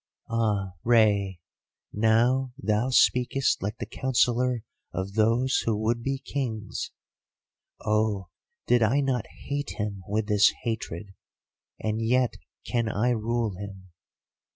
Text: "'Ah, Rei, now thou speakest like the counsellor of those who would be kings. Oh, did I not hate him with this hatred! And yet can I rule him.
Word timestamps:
"'Ah, 0.31 0.71
Rei, 0.83 1.39
now 1.93 2.53
thou 2.57 2.89
speakest 2.89 3.61
like 3.61 3.77
the 3.77 3.85
counsellor 3.85 4.63
of 4.91 5.13
those 5.13 5.57
who 5.57 5.75
would 5.77 6.01
be 6.01 6.17
kings. 6.17 6.89
Oh, 7.85 8.29
did 8.65 8.81
I 8.81 9.01
not 9.01 9.27
hate 9.27 9.75
him 9.77 10.01
with 10.07 10.25
this 10.25 10.51
hatred! 10.63 11.13
And 11.79 12.01
yet 12.01 12.33
can 12.65 12.89
I 12.89 13.11
rule 13.11 13.55
him. 13.57 13.91